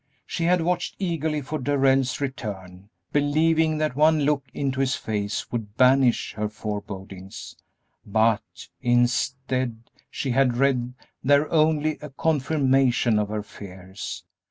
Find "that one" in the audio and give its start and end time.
3.77-4.21